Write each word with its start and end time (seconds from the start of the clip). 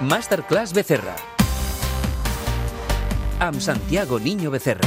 Masterclass 0.00 0.74
Becerra. 0.74 1.14
Amb 3.40 3.60
Santiago 3.60 4.18
Niño 4.20 4.50
Becerra. 4.50 4.84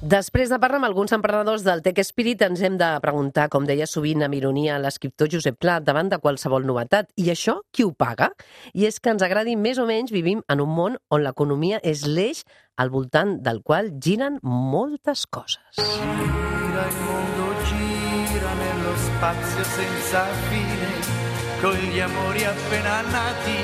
Després 0.00 0.48
de 0.48 0.56
parlar 0.56 0.78
amb 0.80 0.88
alguns 0.88 1.12
emprenedors 1.12 1.60
del 1.60 1.82
Tech 1.84 2.00
Spirit, 2.00 2.40
ens 2.40 2.62
hem 2.64 2.78
de 2.80 2.88
preguntar, 3.04 3.50
com 3.52 3.68
deia 3.68 3.84
sovint 3.84 4.24
amb 4.24 4.34
ironia 4.34 4.78
l'escriptor 4.80 5.28
Josep 5.28 5.60
Pla, 5.60 5.76
davant 5.84 6.08
de 6.08 6.16
qualsevol 6.24 6.64
novetat. 6.64 7.12
I 7.20 7.28
això, 7.36 7.60
qui 7.70 7.84
ho 7.84 7.92
paga? 7.92 8.30
I 8.72 8.88
és 8.88 8.96
que 8.96 9.12
ens 9.12 9.20
agradi 9.20 9.58
més 9.60 9.76
o 9.76 9.84
menys, 9.84 10.08
vivim 10.10 10.40
en 10.48 10.64
un 10.64 10.72
món 10.72 10.96
on 11.12 11.20
l'economia 11.20 11.84
és 11.84 12.06
l'eix 12.08 12.46
al 12.80 12.88
voltant 12.88 13.42
del 13.44 13.60
qual 13.60 13.92
giren 14.00 14.40
moltes 14.40 15.28
coses. 15.28 15.76
Gira 15.76 16.88
il 16.88 17.00
mondo, 17.04 17.52
gira 17.68 18.56
nello 18.64 18.96
spazio 19.04 19.68
senza 19.76 20.24
fine, 20.48 21.29
con 21.60 21.74
gli 21.74 22.00
amori 22.00 22.44
appena 22.44 23.02
nati, 23.02 23.56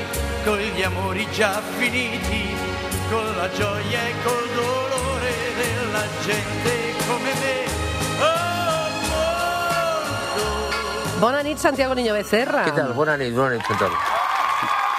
con 0.45 0.59
gli 0.59 0.83
amori 0.83 1.27
già 1.33 1.63
finiti, 1.79 2.55
con 3.09 3.25
la 3.37 3.51
gioia 3.51 4.07
e 4.07 4.13
col 4.23 4.49
dolore 4.55 5.33
della 5.57 6.05
gente 6.25 6.95
come 7.07 7.33
me. 7.41 7.65
Oh. 8.21 8.89
Bona 11.19 11.41
nit, 11.41 11.57
Santiago 11.57 11.95
Niño 11.95 12.13
Becerra. 12.13 12.65
Què 12.65 12.75
tal? 12.75 12.89
Nit, 12.89 12.95
bona 12.95 13.17
nit, 13.17 13.65
Santiago. 13.65 14.16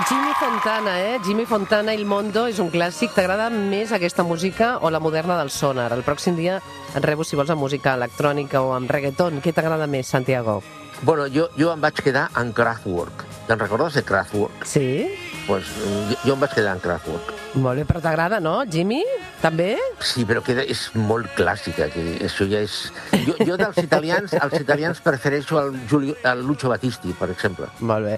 Jimmy 0.06 0.32
Fontana, 0.40 1.02
eh? 1.02 1.20
Jimmy 1.26 1.46
Fontana, 1.46 1.92
Il 1.92 2.06
Mondo, 2.06 2.44
és 2.46 2.60
un 2.62 2.70
clàssic. 2.70 3.16
T'agrada 3.16 3.48
més 3.50 3.90
aquesta 3.96 4.22
música 4.22 4.76
o 4.86 4.92
la 4.94 5.02
moderna 5.02 5.40
del 5.40 5.50
sonar? 5.50 5.90
El 5.96 6.06
pròxim 6.06 6.38
dia 6.38 6.60
et 6.94 7.02
rebo 7.02 7.26
si 7.26 7.40
vols 7.40 7.50
amb 7.50 7.66
música 7.66 7.96
electrònica 7.98 8.62
o 8.62 8.76
amb 8.78 8.94
reggaeton. 8.94 9.42
Què 9.42 9.56
t'agrada 9.58 9.90
més, 9.90 10.14
Santiago? 10.14 10.62
Bueno, 11.02 11.26
jo, 11.34 11.50
jo 11.58 11.73
em 11.73 11.82
vaig 11.82 12.06
quedar 12.06 12.30
en 12.38 12.54
Kraftwerk. 12.54 13.27
Te'n 13.48 13.60
recordes 13.60 13.96
de 13.96 14.04
Kraftwerk? 14.04 14.66
Sí? 14.67 15.08
Pues, 15.48 15.70
jo, 15.80 16.16
jo 16.26 16.34
em 16.36 16.42
vaig 16.44 16.52
quedar 16.52 16.73
en 16.76 16.81
Kraftwerk. 16.84 17.30
Molt 17.56 17.80
bé, 17.80 17.86
però 17.88 18.02
t'agrada, 18.04 18.42
no, 18.44 18.58
Jimmy? 18.67 19.00
També? 19.39 19.70
Sí, 20.04 20.26
però 20.28 20.42
que 20.44 20.58
és 20.66 20.81
molt 21.00 21.31
clàssica, 21.38 21.88
que 21.94 22.04
això 22.28 22.48
ja 22.52 22.59
és... 22.66 22.76
Jo, 23.23 23.38
jo 23.48 23.56
dels 23.59 23.80
italians, 23.80 24.36
els 24.36 24.58
italians 24.59 25.00
prefereixo 25.06 25.62
el, 25.62 25.78
Giulio, 25.88 26.17
el 26.28 26.44
Lucio 26.44 26.73
Battisti, 26.73 27.16
per 27.16 27.30
exemple. 27.31 27.70
Molt 27.80 28.09
bé. 28.09 28.17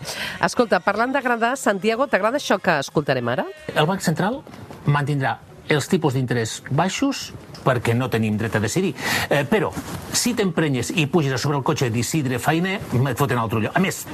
Escolta, 0.50 0.82
parlant 0.82 1.14
d'agradar, 1.14 1.54
Santiago, 1.62 2.10
t'agrada 2.10 2.42
això 2.42 2.58
que 2.58 2.80
escoltarem 2.82 3.30
ara? 3.36 3.46
El 3.76 3.86
Banc 3.86 4.02
Central 4.02 4.42
mantindrà 4.90 5.38
els 5.70 5.88
tipus 5.90 6.16
d'interès 6.18 6.60
baixos 6.70 7.30
perquè 7.64 7.94
no 7.96 8.10
tenim 8.10 8.38
dret 8.40 8.56
a 8.56 8.62
decidir. 8.64 8.94
Eh, 9.30 9.44
però, 9.50 9.72
si 10.16 10.34
t'emprenyes 10.38 10.94
i 10.96 11.06
puges 11.12 11.36
a 11.36 11.40
sobre 11.42 11.60
el 11.60 11.66
cotxe 11.68 11.90
d'Isidre 11.92 12.40
Fainer, 12.40 12.78
et 12.80 13.20
foten 13.20 13.38
a 13.38 13.44
altre 13.44 13.62
lloc. 13.64 13.76
A 13.76 13.84
més, 13.84 14.06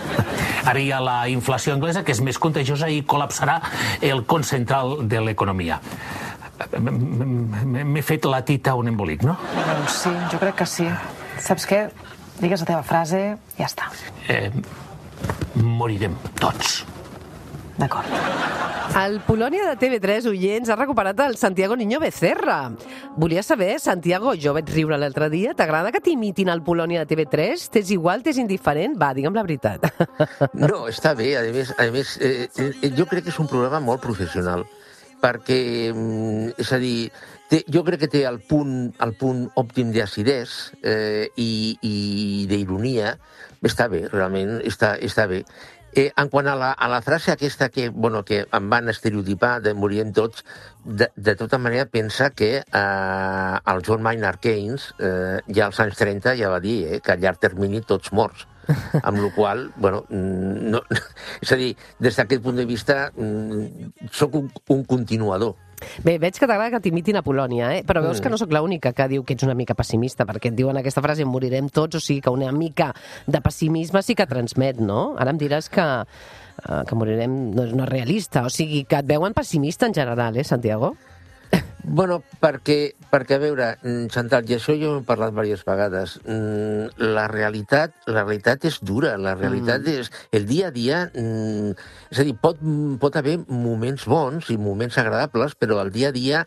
ara 0.65 0.81
hi 0.81 0.89
ha 0.91 1.01
la 1.03 1.17
inflació 1.29 1.75
anglesa, 1.75 2.03
que 2.03 2.15
és 2.15 2.21
més 2.25 2.39
contagiosa 2.41 2.89
i 2.89 3.03
col·lapsarà 3.07 3.59
el 4.01 4.25
con 4.25 4.43
central 4.43 4.97
de 5.07 5.21
l'economia. 5.21 5.79
M'he 6.79 8.03
fet 8.05 8.25
la 8.31 8.41
tita 8.47 8.75
un 8.79 8.89
embolic, 8.91 9.25
no? 9.27 9.37
Doncs 9.55 10.01
sí, 10.05 10.15
jo 10.31 10.41
crec 10.41 10.61
que 10.63 10.69
sí. 10.69 10.87
Saps 11.43 11.67
què? 11.69 11.85
Digues 12.39 12.63
la 12.63 12.71
teva 12.73 12.83
frase 12.83 13.21
i 13.55 13.61
ja 13.61 13.69
està. 13.69 13.91
Eh, 14.31 14.49
morirem 15.61 16.15
tots. 16.39 16.83
D'acord. 17.77 18.07
El 18.95 19.17
Polònia 19.27 19.65
de 19.67 19.73
TV3, 19.75 20.29
oients, 20.29 20.69
ha 20.71 20.77
recuperat 20.77 21.19
el 21.25 21.35
Santiago 21.35 21.75
Niño 21.75 21.99
Becerra. 21.99 22.71
Volia 23.17 23.43
saber, 23.43 23.79
Santiago, 23.83 24.31
jo 24.39 24.53
vaig 24.55 24.69
riure 24.71 24.95
l'altre 25.01 25.27
dia, 25.33 25.51
t'agrada 25.57 25.91
que 25.91 25.99
t'imitin 25.99 26.47
el 26.53 26.63
Polònia 26.63 27.03
de 27.03 27.09
TV3? 27.09 27.67
T'és 27.73 27.91
igual, 27.91 28.23
t'és 28.23 28.39
indiferent? 28.39 28.95
Va, 29.01 29.11
digue'm 29.17 29.35
la 29.35 29.43
veritat. 29.43 29.89
No, 30.55 30.85
està 30.87 31.11
bé. 31.17 31.33
A 31.35 31.43
més, 31.51 31.73
a 31.75 31.89
més 31.91 32.15
eh, 32.23 32.47
eh, 32.47 32.89
jo 32.95 33.03
crec 33.09 33.25
que 33.25 33.33
és 33.33 33.39
un 33.41 33.51
programa 33.51 33.81
molt 33.83 33.99
professional, 34.03 34.63
perquè, 35.19 35.59
mm, 35.91 36.55
és 36.61 36.71
a 36.71 36.79
dir, 36.79 37.09
té, 37.51 37.65
jo 37.67 37.83
crec 37.83 38.05
que 38.05 38.11
té 38.11 38.23
el 38.29 38.39
punt, 38.47 38.93
el 39.03 39.15
punt 39.19 39.45
òptim 39.59 39.91
d'acidès 39.95 40.55
eh, 40.81 41.27
i, 41.35 41.75
i 41.83 41.95
d'ironia. 42.47 43.17
Està 43.65 43.89
bé, 43.91 44.05
realment, 44.11 44.59
està, 44.63 44.95
està 45.01 45.25
bé. 45.27 45.43
Eh, 45.95 46.11
en 46.19 46.27
quant 46.27 46.47
a 46.51 46.57
la, 46.59 46.73
a 46.73 46.89
la 46.91 47.01
frase 47.01 47.31
aquesta 47.31 47.69
que, 47.71 47.87
bueno, 47.87 48.25
que 48.27 48.41
em 48.43 48.65
van 48.69 48.91
estereotipar 48.91 49.61
de 49.63 49.71
morirem 49.73 50.11
tots, 50.11 50.43
de, 50.83 51.07
de 51.15 51.35
tota 51.39 51.57
manera 51.57 51.85
pensa 51.87 52.31
que 52.35 52.49
eh, 52.59 53.55
el 53.73 53.79
John 53.87 54.03
Maynard 54.03 54.41
Keynes 54.43 54.89
eh, 54.99 55.39
ja 55.47 55.69
als 55.69 55.79
anys 55.79 55.95
30 56.01 56.35
ja 56.41 56.51
va 56.51 56.59
dir 56.59 56.81
eh, 56.83 56.99
que 56.99 57.15
a 57.15 57.19
llarg 57.21 57.39
termini 57.39 57.79
tots 57.81 58.11
morts. 58.11 58.43
amb 59.03 59.19
la 59.21 59.29
qual 59.29 59.59
bueno, 59.75 60.05
no, 60.09 60.81
és 61.43 61.51
a 61.53 61.57
dir, 61.59 61.75
des 62.01 62.15
d'aquest 62.17 62.41
punt 62.43 62.57
de 62.57 62.65
vista, 62.65 63.11
mm, 63.15 64.09
sóc 64.11 64.35
un, 64.41 64.49
un 64.73 64.83
continuador. 64.89 65.55
Bé, 66.03 66.17
veig 66.21 66.37
que 66.37 66.47
t'agrada 66.47 66.71
que 66.75 66.81
t'imitin 66.85 67.19
a 67.19 67.23
Polònia, 67.25 67.71
eh? 67.77 67.83
però 67.87 68.03
veus 68.03 68.21
que 68.23 68.31
no 68.31 68.39
sóc 68.39 68.53
l'única 68.55 68.93
que 68.95 69.07
diu 69.11 69.25
que 69.25 69.35
ets 69.35 69.45
una 69.47 69.55
mica 69.57 69.75
pessimista, 69.77 70.27
perquè 70.27 70.51
et 70.51 70.57
diuen 70.57 70.77
aquesta 70.79 71.03
frase 71.03 71.25
morirem 71.27 71.69
tots, 71.73 71.99
o 71.99 72.03
sigui 72.03 72.21
que 72.23 72.33
una 72.33 72.51
mica 72.55 72.91
de 73.27 73.41
pessimisme 73.43 74.03
sí 74.05 74.15
que 74.15 74.27
transmet, 74.29 74.79
no? 74.79 75.15
Ara 75.19 75.33
em 75.35 75.41
diràs 75.41 75.69
que, 75.71 75.87
eh, 76.05 76.81
que 76.87 76.95
morirem 76.99 77.35
no, 77.55 77.67
no 77.67 77.83
és 77.87 77.91
realista, 77.91 78.45
o 78.45 78.53
sigui 78.53 78.85
que 78.89 79.01
et 79.01 79.09
veuen 79.09 79.35
pessimista 79.35 79.89
en 79.89 79.97
general, 79.97 80.37
eh, 80.37 80.47
Santiago? 80.47 80.95
Bueno, 81.95 82.17
perquè, 82.41 82.91
perquè 83.07 83.37
a 83.37 83.39
veure, 83.39 83.65
mm, 83.79 84.09
Chantal, 84.11 84.43
i 84.49 84.57
això 84.57 84.73
jo 84.75 84.97
hem 84.97 85.05
parlat 85.07 85.31
diverses 85.31 85.61
vegades, 85.63 86.17
mm, 86.25 86.99
la 87.15 87.23
realitat, 87.31 87.93
la 88.11 88.25
realitat 88.25 88.65
és 88.67 88.81
dura, 88.81 89.13
la 89.15 89.31
realitat 89.35 89.79
mm. 89.79 90.01
és... 90.01 90.11
El 90.35 90.43
dia 90.45 90.67
a 90.67 90.73
dia, 90.75 91.05
mm, 91.13 91.71
és 92.11 92.19
a 92.19 92.25
dir, 92.27 92.35
pot, 92.35 92.59
pot 92.99 93.15
haver 93.15 93.37
moments 93.47 94.03
bons 94.11 94.49
i 94.51 94.57
moments 94.57 94.97
agradables, 94.99 95.55
però 95.55 95.79
el 95.85 95.93
dia 95.95 96.09
a 96.09 96.11
dia 96.11 96.45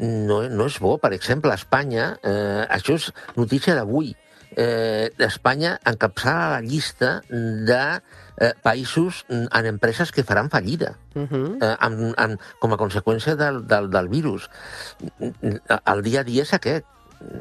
no, 0.00 0.42
no 0.50 0.66
és 0.66 0.80
bo. 0.82 0.96
Per 0.98 1.12
exemple, 1.14 1.52
a 1.54 1.62
Espanya, 1.62 2.16
eh, 2.18 2.66
això 2.66 2.98
és 2.98 3.12
notícia 3.36 3.78
d'avui, 3.78 4.16
eh, 4.56 5.14
Espanya 5.30 5.78
encapçala 5.86 6.56
la 6.56 6.60
llista 6.66 7.20
de 7.30 7.82
eh, 8.40 8.54
països 8.62 9.24
mm, 9.28 9.50
en 9.52 9.66
empreses 9.66 10.12
que 10.12 10.24
faran 10.24 10.50
fallida 10.50 10.96
Uh 11.14 11.26
-huh. 11.26 11.58
eh, 11.60 11.76
amb, 11.80 12.14
amb, 12.16 12.40
com 12.60 12.72
a 12.72 12.76
conseqüència 12.76 13.34
del, 13.34 13.66
del, 13.66 13.90
del 13.90 14.08
virus. 14.08 14.50
El 15.84 16.02
dia 16.02 16.20
a 16.20 16.24
dia 16.24 16.42
és 16.42 16.52
aquest, 16.54 16.84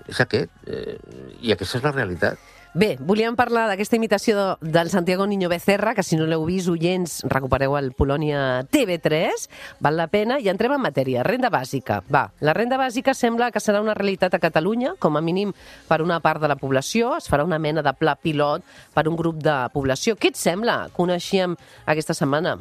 és 0.07 0.19
aquest, 0.21 0.49
eh, 0.65 0.97
i 1.41 1.51
aquesta 1.51 1.77
és 1.77 1.83
la 1.83 1.91
realitat. 1.91 2.37
Bé, 2.77 2.91
volíem 3.01 3.33
parlar 3.33 3.63
d'aquesta 3.71 3.97
imitació 3.97 4.35
de, 4.37 4.71
del 4.75 4.91
Santiago 4.93 5.25
Niño 5.25 5.49
Becerra, 5.49 5.95
que 5.97 6.03
si 6.05 6.13
no 6.13 6.27
l'heu 6.29 6.43
vist, 6.45 6.69
oients, 6.69 7.15
recupereu 7.25 7.73
el 7.79 7.87
Polònia 7.97 8.67
TV3, 8.69 9.47
val 9.81 9.97
la 9.97 10.05
pena, 10.13 10.37
i 10.37 10.51
entrem 10.51 10.75
en 10.75 10.83
matèria. 10.83 11.23
Renda 11.25 11.49
bàsica. 11.49 12.03
Va, 12.13 12.27
la 12.37 12.53
renda 12.53 12.77
bàsica 12.77 13.17
sembla 13.17 13.49
que 13.49 13.63
serà 13.65 13.81
una 13.81 13.97
realitat 13.97 14.37
a 14.37 14.41
Catalunya, 14.43 14.93
com 15.01 15.17
a 15.17 15.25
mínim 15.25 15.55
per 15.89 16.03
una 16.05 16.19
part 16.21 16.43
de 16.43 16.53
la 16.53 16.59
població, 16.61 17.15
es 17.17 17.25
farà 17.25 17.49
una 17.49 17.57
mena 17.57 17.81
de 17.81 17.97
pla 17.97 18.13
pilot 18.13 18.61
per 18.93 19.07
un 19.09 19.17
grup 19.17 19.41
de 19.41 19.57
població. 19.73 20.13
Què 20.13 20.29
et 20.29 20.37
sembla? 20.37 20.83
Coneixíem 20.93 21.57
aquesta 21.89 22.13
setmana. 22.13 22.59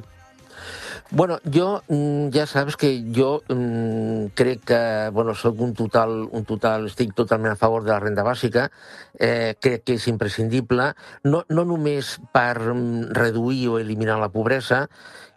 Bueno, 1.11 1.39
jo 1.55 1.83
mm, 1.87 2.33
ja 2.34 2.49
saps 2.50 2.75
que 2.77 2.89
jo 3.15 3.44
mm, 3.49 4.34
crec 4.34 4.65
que 4.67 5.11
bueno, 5.15 5.37
soc 5.39 5.61
un 5.62 5.72
total, 5.72 6.27
un 6.34 6.44
total, 6.44 6.89
estic 6.91 7.15
totalment 7.15 7.53
a 7.53 7.61
favor 7.61 7.84
de 7.84 7.93
la 7.93 8.00
renda 8.03 8.25
bàsica, 8.27 8.72
eh, 9.15 9.55
crec 9.62 9.84
que 9.87 9.95
és 10.00 10.09
imprescindible, 10.11 10.89
no, 11.22 11.45
no 11.49 11.62
només 11.65 12.16
per 12.34 12.59
mm, 12.59 13.15
reduir 13.15 13.69
o 13.71 13.78
eliminar 13.78 14.19
la 14.19 14.33
pobresa, 14.34 14.89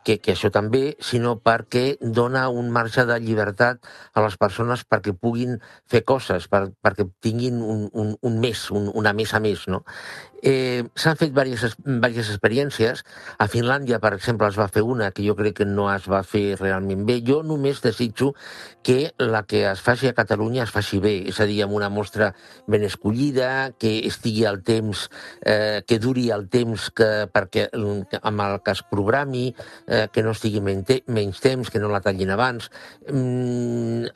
que, 0.03 0.17
que 0.17 0.33
això 0.33 0.49
també, 0.49 0.95
sinó 1.03 1.35
perquè 1.43 1.99
dona 2.01 2.47
un 2.49 2.71
marge 2.73 3.03
de 3.05 3.19
llibertat 3.21 3.83
a 4.15 4.23
les 4.25 4.37
persones 4.41 4.85
perquè 4.87 5.13
puguin 5.13 5.59
fer 5.91 6.01
coses, 6.07 6.47
per, 6.49 6.69
perquè 6.81 7.05
tinguin 7.21 7.59
un, 7.61 7.85
un, 7.93 8.15
un 8.25 8.39
més, 8.41 8.69
un, 8.73 8.89
una 8.95 9.13
més 9.13 9.35
a 9.35 9.43
més. 9.43 9.67
No? 9.69 9.83
Eh, 10.41 10.83
S'han 10.95 11.17
fet 11.19 11.31
diverses, 11.33 11.75
diverses 11.83 12.29
experiències. 12.33 13.03
A 13.37 13.47
Finlàndia, 13.51 13.99
per 13.99 14.13
exemple, 14.15 14.47
es 14.47 14.57
va 14.59 14.69
fer 14.71 14.83
una 14.83 15.11
que 15.11 15.25
jo 15.25 15.35
crec 15.35 15.59
que 15.59 15.67
no 15.67 15.89
es 15.91 16.07
va 16.11 16.21
fer 16.23 16.55
realment 16.59 17.05
bé. 17.07 17.19
Jo 17.25 17.41
només 17.43 17.81
desitjo 17.83 18.33
que 18.83 19.13
la 19.17 19.43
que 19.43 19.65
es 19.69 19.81
faci 19.83 20.07
a 20.07 20.15
Catalunya 20.15 20.63
es 20.63 20.71
faci 20.71 20.99
bé, 21.03 21.15
és 21.29 21.39
a 21.39 21.47
dir, 21.49 21.61
amb 21.63 21.75
una 21.75 21.89
mostra 21.89 22.31
ben 22.67 22.83
escollida, 22.87 23.71
que 23.79 23.99
estigui 24.07 24.45
al 24.45 24.61
temps, 24.63 25.07
eh, 25.43 25.83
que 25.87 25.99
duri 25.99 26.29
el 26.31 26.47
temps 26.49 26.89
que, 26.95 27.27
perquè, 27.33 27.67
amb 28.21 28.45
el 28.45 28.59
que 28.63 28.75
es 28.75 28.83
programi, 28.83 29.53
eh, 29.87 30.07
que 30.13 30.23
no 30.23 30.31
estigui 30.31 30.61
menys 30.63 31.43
temps, 31.43 31.69
que 31.69 31.79
no 31.79 31.91
la 31.91 32.01
tallin 32.01 32.31
abans. 32.31 32.69
Mm, 33.09 34.07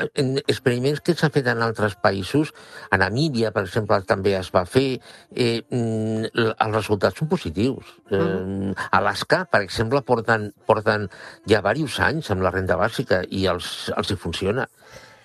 experiments 0.47 1.01
que 1.01 1.15
s'han 1.15 1.33
fet 1.33 1.47
en 1.51 1.61
altres 1.65 1.97
països, 1.99 2.53
a 2.89 2.97
Namíbia, 2.97 3.51
per 3.51 3.65
exemple, 3.67 3.99
també 4.07 4.37
es 4.37 4.51
va 4.53 4.65
fer, 4.65 4.99
eh, 5.35 5.63
mm, 5.69 6.12
els 6.33 6.75
resultats 6.75 7.19
són 7.19 7.29
positius. 7.31 7.93
Eh, 8.11 8.73
Alaska, 8.91 9.43
per 9.51 9.61
exemple, 9.65 10.01
porten, 10.05 10.51
porten 10.69 11.09
ja 11.49 11.61
diversos 11.61 11.99
anys 12.05 12.31
amb 12.33 12.45
la 12.45 12.51
renda 12.53 12.77
bàsica 12.79 13.23
i 13.29 13.45
els, 13.51 13.91
els 13.97 14.11
hi 14.13 14.19
funciona. 14.19 14.67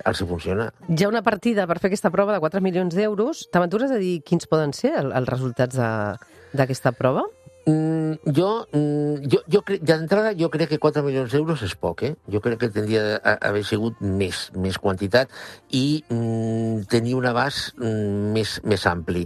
Els 0.07 0.21
hi 0.23 0.27
funciona. 0.31 0.69
Hi 0.89 1.05
ha 1.05 1.09
una 1.11 1.25
partida 1.27 1.67
per 1.67 1.79
fer 1.83 1.91
aquesta 1.91 2.11
prova 2.15 2.37
de 2.37 2.41
4 2.45 2.61
milions 2.65 2.95
d'euros. 2.95 3.49
T'aventures 3.53 3.91
a 3.91 3.99
dir 3.99 4.21
quins 4.23 4.47
poden 4.47 4.73
ser 4.73 4.95
el, 5.01 5.11
els 5.13 5.29
resultats 5.29 5.77
de- 5.77 6.17
d'aquesta 6.55 6.93
prova? 6.97 7.25
Mm, 7.69 8.15
jo, 8.33 8.47
mm, 8.73 9.27
jo, 9.29 9.41
jo 9.53 9.61
crec, 9.67 9.83
d'entrada, 9.85 10.31
jo 10.39 10.49
crec 10.49 10.71
que 10.71 10.79
4 10.81 11.03
milions 11.05 11.35
d'euros 11.35 11.61
és 11.67 11.75
poc, 11.77 12.03
eh? 12.07 12.15
Jo 12.33 12.41
crec 12.41 12.63
que 12.63 12.71
tindria 12.73 13.03
d'haver 13.19 13.61
sigut 13.69 13.99
més, 14.01 14.47
més 14.57 14.79
quantitat 14.81 15.29
i 15.77 16.03
mm, 16.09 16.68
tenir 16.91 17.15
un 17.19 17.27
abast 17.29 17.77
mm, 17.79 18.33
més, 18.35 18.59
més 18.69 18.87
ampli. 18.91 19.25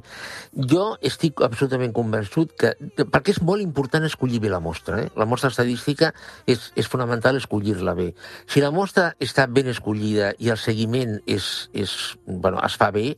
Jo 0.72 0.92
estic 1.04 1.42
absolutament 1.44 1.94
convençut 1.96 2.54
que... 2.58 2.74
Perquè 3.02 3.34
és 3.36 3.42
molt 3.44 3.64
important 3.64 4.04
escollir 4.08 4.42
bé 4.42 4.52
la 4.52 4.62
mostra, 4.62 5.02
eh? 5.04 5.10
La 5.18 5.26
mostra 5.28 5.52
estadística 5.52 6.12
és, 6.46 6.70
és 6.78 6.90
fonamental 6.90 7.38
escollir-la 7.40 7.96
bé. 7.98 8.10
Si 8.50 8.62
la 8.64 8.72
mostra 8.74 9.12
està 9.22 9.46
ben 9.48 9.70
escollida 9.72 10.32
i 10.38 10.52
el 10.52 10.60
seguiment 10.60 11.18
és, 11.26 11.52
és, 11.72 11.94
bueno, 12.26 12.60
es 12.64 12.78
fa 12.80 12.90
bé, 12.94 13.12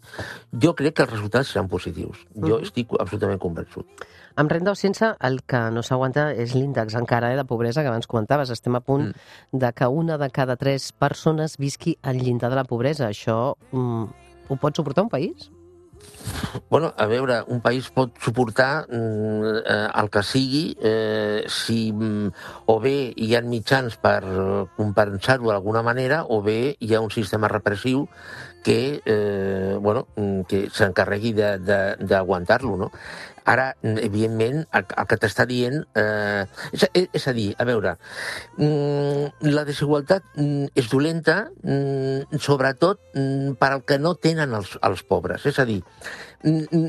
jo 0.52 0.74
crec 0.78 0.98
que 0.98 1.08
els 1.08 1.16
resultats 1.16 1.54
seran 1.54 1.70
positius. 1.72 2.26
Jo 2.44 2.60
estic 2.62 2.92
absolutament 3.00 3.42
convençut. 3.42 4.06
Amb 4.36 4.50
renda 4.50 4.72
o 4.72 4.74
sense, 4.74 5.12
el 5.22 5.36
que 5.46 5.60
no 5.70 5.84
s'aguanta 5.86 6.26
és 6.34 6.56
l'índex 6.58 6.96
encara 6.98 7.30
eh, 7.30 7.36
de 7.38 7.44
pobresa 7.46 7.84
que 7.84 7.90
abans 7.92 8.08
comentaves. 8.10 8.50
Estem 8.50 8.74
a 8.74 8.82
punt 8.82 9.12
mm. 9.12 9.60
de 9.62 9.70
que 9.78 9.86
una 9.86 10.18
de 10.18 10.28
cada 10.34 10.56
tres 10.58 10.90
persones 10.90 11.54
visqui 11.58 11.94
al 12.02 12.18
llindar 12.18 12.50
de 12.50 12.58
la 12.58 12.66
pobresa. 12.66 13.06
Això 13.12 13.54
mm, 13.70 14.23
ho 14.48 14.56
pot 14.56 14.76
suportar 14.76 15.04
un 15.04 15.12
país? 15.12 15.50
Bueno, 16.70 16.92
a 16.96 17.06
veure, 17.06 17.42
un 17.48 17.60
país 17.60 17.88
pot 17.90 18.14
suportar 18.22 18.86
mm, 18.88 19.58
eh, 19.64 19.88
el 20.00 20.10
que 20.10 20.22
sigui 20.22 20.64
eh, 20.80 21.44
si 21.48 21.92
mm, 21.92 22.30
o 22.70 22.78
bé 22.80 23.12
hi 23.16 23.34
ha 23.34 23.42
mitjans 23.44 23.96
per 24.02 24.22
compensar-ho 24.76 25.50
d'alguna 25.50 25.82
manera 25.86 26.22
o 26.24 26.40
bé 26.42 26.76
hi 26.78 26.94
ha 26.94 27.02
un 27.04 27.12
sistema 27.14 27.50
repressiu 27.50 28.06
que, 28.64 29.02
eh, 29.04 29.76
bueno, 29.80 30.06
mm, 30.16 30.48
que 30.48 30.64
s'encarregui 30.72 31.34
d'aguantar-lo, 31.34 32.76
no? 32.80 32.90
Ara, 33.44 33.74
evidentment, 33.82 34.62
el, 34.72 34.84
el 34.96 35.08
que 35.10 35.18
t'està 35.20 35.44
dient... 35.48 35.82
Eh, 36.00 36.44
és, 36.72 36.86
és 37.04 37.26
a 37.28 37.34
dir, 37.36 37.50
a 37.60 37.66
veure, 37.68 37.96
mm, 38.56 39.50
la 39.52 39.66
desigualtat 39.68 40.24
mm, 40.38 40.72
és 40.80 40.88
dolenta, 40.88 41.36
mm, 41.60 42.40
sobretot 42.40 43.02
mm, 43.12 43.58
per 43.60 43.74
al 43.74 43.84
que 43.84 44.00
no 44.00 44.14
tenen 44.16 44.56
els, 44.56 44.78
els 44.88 45.04
pobres. 45.04 45.44
És 45.50 45.60
a 45.60 45.68
dir, 45.68 45.82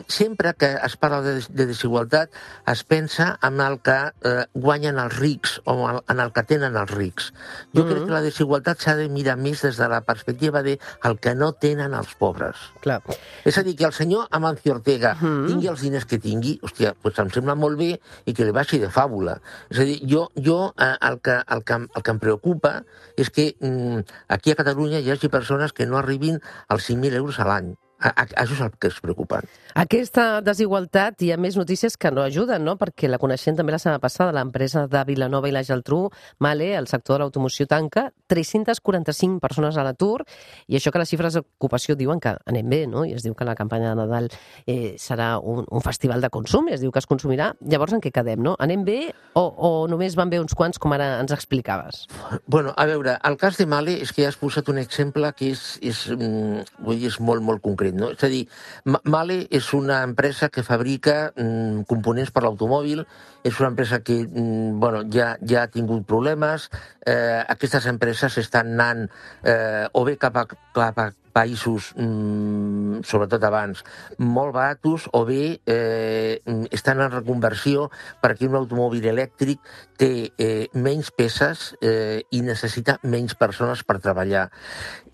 sempre 0.08 0.54
que 0.54 0.76
es 0.84 0.98
parla 0.98 1.22
de, 1.22 1.40
de 1.50 1.66
desigualtat 1.66 2.32
es 2.68 2.84
pensa 2.84 3.38
en 3.42 3.62
el 3.64 3.80
que 3.80 3.96
eh, 4.28 4.46
guanyen 4.54 5.00
els 5.00 5.16
rics 5.16 5.60
o 5.64 5.76
en 5.96 6.20
el 6.20 6.34
que 6.36 6.44
tenen 6.44 6.76
els 6.76 6.92
rics. 6.92 7.32
Jo 7.74 7.84
mm 7.84 7.86
-hmm. 7.86 7.92
crec 7.92 8.06
que 8.06 8.12
la 8.12 8.22
desigualtat 8.22 8.82
s'ha 8.82 8.96
de 8.96 9.08
mirar 9.10 9.38
més 9.38 9.62
des 9.62 9.78
de 9.78 9.88
la 9.88 10.02
perspectiva 10.02 10.62
de 10.64 10.80
el 11.04 11.20
que 11.20 11.36
no 11.36 11.54
tenen 11.54 11.94
els 11.94 12.16
pobres. 12.16 12.56
Clar. 12.82 13.02
És 13.46 13.58
a 13.58 13.64
dir, 13.64 13.76
que 13.76 13.86
el 13.86 13.94
senyor 13.94 14.28
Amancio 14.32 14.74
Ortega 14.74 15.16
mm 15.16 15.26
-hmm. 15.26 15.48
tingui 15.48 15.68
els 15.68 15.82
diners 15.82 16.06
que 16.06 16.20
tingui, 16.20 16.60
hòstia, 16.62 16.94
pues 17.02 17.18
em 17.20 17.30
sembla 17.30 17.56
molt 17.56 17.78
bé 17.78 18.00
i 18.26 18.34
que 18.34 18.46
li 18.46 18.52
baixi 18.52 18.80
de 18.80 18.90
fàbula. 18.90 19.40
És 19.70 19.80
a 19.80 19.84
dir, 19.84 20.02
jo, 20.04 20.32
jo 20.36 20.74
eh, 20.78 20.98
el, 21.02 21.22
que, 21.22 21.42
el, 21.48 21.64
que, 21.64 21.74
el 21.74 22.04
que 22.04 22.12
em 22.12 22.20
preocupa 22.20 22.84
és 23.16 23.30
que 23.30 23.56
mm, 23.60 24.00
aquí 24.28 24.52
a 24.52 24.56
Catalunya 24.56 25.00
hi 25.00 25.12
hagi 25.12 25.30
persones 25.30 25.72
que 25.74 25.86
no 25.86 25.98
arribin 25.98 26.42
als 26.68 26.90
5.000 26.90 27.14
euros 27.14 27.40
a 27.40 27.46
l'any. 27.46 27.76
A, 28.06 28.12
a, 28.14 28.26
això 28.44 28.54
és 28.54 28.62
el 28.62 28.74
que 28.78 28.90
és 28.92 28.98
preocupant. 29.02 29.48
Aquesta 29.82 30.40
desigualtat 30.46 31.24
hi 31.26 31.32
ha 31.34 31.40
més 31.42 31.58
notícies 31.58 31.98
que 31.98 32.12
no 32.14 32.22
ajuden, 32.22 32.62
no? 32.64 32.76
perquè 32.78 33.10
la 33.10 33.18
coneixem 33.22 33.58
també 33.58 33.74
la 33.74 33.80
setmana 33.82 34.02
passada, 34.04 34.36
l'empresa 34.36 34.86
de 34.92 35.02
Vilanova 35.08 35.50
i 35.50 35.56
la 35.56 35.64
Geltrú, 35.66 36.04
Male, 36.40 36.70
el 36.78 36.88
sector 36.92 37.18
de 37.18 37.24
l'automoció 37.26 37.66
tanca, 37.68 38.12
345 38.30 39.42
persones 39.42 39.78
a 39.78 39.86
l'atur, 39.88 40.22
i 40.70 40.78
això 40.78 40.94
que 40.94 41.02
les 41.02 41.10
xifres 41.10 41.40
d'ocupació 41.40 41.98
diuen 41.98 42.22
que 42.22 42.36
anem 42.46 42.70
bé, 42.70 42.82
no? 42.92 43.08
i 43.10 43.16
es 43.18 43.26
diu 43.26 43.34
que 43.34 43.48
la 43.48 43.58
campanya 43.58 43.92
de 43.92 44.00
Nadal 44.04 44.30
eh, 44.68 44.94
serà 45.02 45.36
un, 45.42 45.66
un 45.66 45.84
festival 45.86 46.22
de 46.22 46.30
consum, 46.30 46.70
es 46.70 46.84
diu 46.86 46.94
que 46.94 47.02
es 47.02 47.10
consumirà. 47.10 47.54
Llavors, 47.66 47.98
en 47.98 48.06
què 48.06 48.14
quedem? 48.14 48.44
No? 48.46 48.54
Anem 48.62 48.86
bé 48.86 49.00
o, 49.34 49.44
o 49.44 49.72
només 49.90 50.16
van 50.20 50.30
bé 50.30 50.40
uns 50.44 50.54
quants, 50.54 50.78
com 50.82 50.94
ara 50.94 51.16
ens 51.24 51.34
explicaves? 51.34 52.06
Bueno, 52.46 52.74
a 52.78 52.86
veure, 52.86 53.18
el 53.26 53.40
cas 53.42 53.58
de 53.58 53.66
Male 53.70 53.98
és 54.06 54.14
que 54.14 54.24
ja 54.24 54.30
has 54.30 54.40
posat 54.40 54.70
un 54.70 54.80
exemple 54.82 55.34
que 55.36 55.50
és, 55.56 55.66
és, 55.82 56.06
mm, 56.14 56.80
vull 56.86 57.02
dir, 57.02 57.10
és 57.10 57.20
molt, 57.20 57.42
molt 57.46 57.66
concret. 57.66 57.95
No? 57.98 58.12
És 58.16 58.24
a 58.26 58.30
dir, 58.32 58.44
Male 58.86 59.42
és 59.50 59.72
una 59.78 60.02
empresa 60.08 60.50
que 60.54 60.66
fabrica 60.68 61.32
mm, 61.32 61.86
components 61.90 62.34
per 62.36 62.46
l'automòbil, 62.46 63.06
és 63.46 63.60
una 63.62 63.72
empresa 63.74 64.02
que 64.06 64.22
mm, 64.24 64.80
bueno, 64.80 65.04
ja, 65.12 65.36
ja 65.42 65.66
ha 65.66 65.74
tingut 65.74 66.06
problemes, 66.08 66.70
eh, 67.06 67.44
aquestes 67.48 67.88
empreses 67.92 68.40
estan 68.42 68.74
anant 68.76 69.08
eh, 69.44 69.86
o 69.94 70.06
bé 70.08 70.18
cap 70.22 70.42
a, 70.42 70.48
cap 70.76 71.00
a 71.02 71.12
països, 71.36 71.92
mm, 72.00 73.04
sobretot 73.04 73.44
abans, 73.44 73.84
molt 74.18 74.54
baratos 74.56 75.10
o 75.12 75.26
bé 75.28 75.60
eh, 75.68 76.40
estan 76.72 77.04
en 77.04 77.12
reconversió 77.12 77.90
perquè 78.24 78.48
un 78.48 78.56
automòbil 78.62 79.10
elèctric 79.12 79.60
té 80.00 80.32
eh, 80.38 80.68
menys 80.74 81.12
peces 81.16 81.74
eh, 81.82 82.24
i 82.32 82.42
necessita 82.46 83.00
menys 83.04 83.36
persones 83.36 83.84
per 83.84 84.00
treballar. 84.00 84.48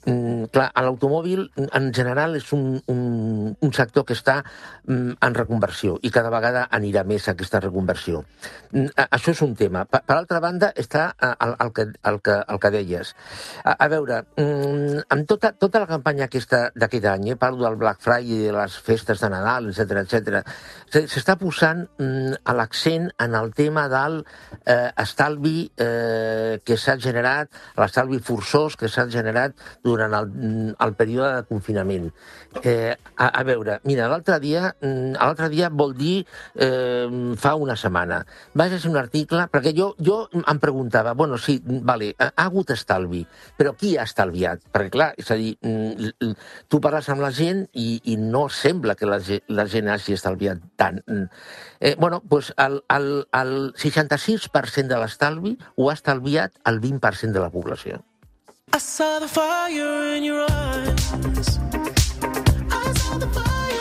Mm, 0.02 0.48
clar, 0.50 0.72
l'automòbil 0.82 1.44
en 1.78 1.92
general 1.94 2.34
és 2.34 2.48
un, 2.58 2.80
un, 2.90 3.02
un 3.54 3.74
sector 3.74 4.06
que 4.10 4.16
està 4.18 4.40
mm, 4.42 5.20
en 5.22 5.36
reconversió 5.38 6.00
i 6.02 6.10
cada 6.14 6.32
vegada 6.34 6.64
anirà 6.74 7.04
més 7.06 7.28
a 7.28 7.36
aquesta 7.36 7.62
reconversió. 7.62 8.24
Mm, 8.72 8.90
això 9.06 9.36
és 9.36 9.44
un 9.46 9.54
tema. 9.58 9.86
Per, 9.86 10.02
per 10.06 10.18
altra 10.18 10.42
banda, 10.42 10.72
està 10.74 11.12
el, 11.22 11.54
el, 11.54 11.74
que, 11.78 11.86
el, 12.10 12.18
que, 12.26 12.40
el 12.42 12.62
que 12.64 12.74
deies. 12.74 13.14
A, 13.62 13.76
a 13.78 13.90
veure, 13.94 14.24
mm, 14.42 15.06
amb 15.14 15.30
tota, 15.30 15.54
tota 15.54 15.84
la 15.84 15.90
campanya 15.90 16.11
aquesta 16.20 16.66
d'aquest 16.76 17.06
any, 17.08 17.30
eh, 17.32 17.38
parlo 17.40 17.64
del 17.64 17.78
Black 17.80 18.02
Friday, 18.04 18.48
de 18.48 18.52
les 18.56 18.76
festes 18.84 19.22
de 19.22 19.30
Nadal, 19.32 19.70
etc 19.72 20.02
etc, 20.02 20.42
s'està 20.92 21.38
posant 21.40 21.86
mm, 21.98 22.42
l'accent 22.58 23.08
en 23.24 23.36
el 23.40 23.54
tema 23.56 23.88
del 23.92 24.20
eh, 24.66 24.92
estalvi 25.00 25.72
eh, 25.78 26.60
que 26.66 26.78
s'ha 26.78 26.98
generat, 27.00 27.50
l'estalvi 27.80 28.20
forçós 28.20 28.76
que 28.76 28.90
s'ha 28.92 29.08
generat 29.10 29.56
durant 29.86 30.14
el, 30.20 30.30
el 30.76 30.96
període 31.00 31.32
de 31.38 31.48
confinament. 31.48 32.10
Eh, 32.64 32.92
a, 33.16 33.30
a 33.30 33.44
veure, 33.48 33.80
mira, 33.88 34.10
l'altre 34.12 34.40
dia, 34.44 34.74
mm, 34.82 35.16
l'altre 35.16 35.48
dia 35.54 35.70
vol 35.72 35.96
dir 35.96 36.26
eh, 36.56 37.08
fa 37.40 37.56
una 37.56 37.78
setmana. 37.80 38.22
Vaig 38.58 38.76
llegir 38.76 38.92
un 38.92 39.00
article, 39.00 39.48
perquè 39.52 39.72
jo, 39.78 39.94
jo 40.04 40.26
em 40.42 40.60
preguntava, 40.60 41.16
bueno, 41.16 41.40
sí, 41.40 41.60
vale, 41.64 42.12
ha 42.20 42.32
hagut 42.44 42.74
estalvi, 42.76 43.24
però 43.58 43.74
qui 43.78 43.96
ha 43.96 44.04
estalviat? 44.10 44.68
Perquè, 44.74 44.92
clar, 44.92 45.12
és 45.22 45.32
a 45.32 45.40
dir, 45.40 45.56
mm, 45.62 46.01
tu 46.68 46.80
parles 46.84 47.10
amb 47.12 47.24
la 47.24 47.32
gent 47.36 47.66
i, 47.74 48.02
i 48.14 48.18
no 48.18 48.48
sembla 48.50 48.96
que 49.00 49.10
la, 49.10 49.20
la 49.48 49.66
gent 49.72 49.90
hagi 49.92 50.16
estalviat 50.18 50.64
tant. 50.80 51.02
Eh, 51.80 51.96
bueno, 52.00 52.22
doncs 52.26 52.54
el, 52.58 52.82
el, 52.96 53.10
el 53.42 53.54
66% 53.80 54.88
de 54.92 55.02
l'estalvi 55.02 55.58
ho 55.76 55.90
ha 55.90 55.98
estalviat 55.98 56.58
el 56.72 56.82
20% 56.82 57.32
de 57.38 57.44
la 57.44 57.52
població. 57.54 58.02
I 58.74 58.80
saw 58.80 59.20
the 59.20 59.28
fire 59.28 60.16
in 60.16 60.24
your 60.24 60.46
eyes. 60.50 61.12
I 62.72 62.94
saw 62.94 63.18
the 63.20 63.28
fire 63.36 63.81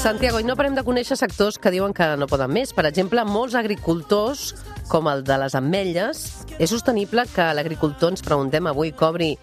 Santiago, 0.00 0.38
i 0.40 0.46
no 0.48 0.54
parem 0.56 0.72
de 0.72 0.80
conèixer 0.80 1.12
sectors 1.20 1.58
que 1.60 1.68
diuen 1.74 1.92
que 1.92 2.06
no 2.16 2.24
poden 2.24 2.48
més. 2.56 2.70
Per 2.72 2.86
exemple, 2.88 3.20
molts 3.28 3.52
agricultors, 3.58 4.54
com 4.88 5.10
el 5.12 5.20
de 5.28 5.36
les 5.42 5.52
ametlles, 5.58 6.22
és 6.56 6.72
sostenible 6.72 7.26
que 7.28 7.50
l'agricultor, 7.52 8.14
ens 8.14 8.24
preguntem 8.24 8.64
avui, 8.70 8.94
cobri 8.96 9.34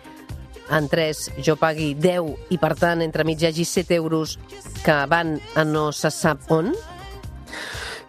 en 0.74 0.90
3 0.90 1.22
jo 1.46 1.54
pagui 1.62 1.92
10 1.94 2.50
i, 2.50 2.58
per 2.58 2.74
tant, 2.74 3.06
entre 3.06 3.22
mig 3.28 3.46
hi 3.46 3.52
hagi 3.52 3.68
7 3.70 4.02
euros 4.02 4.40
que 4.82 4.98
van 5.14 5.38
a 5.54 5.62
no 5.62 5.92
se 5.94 6.10
sap 6.10 6.50
on? 6.50 6.74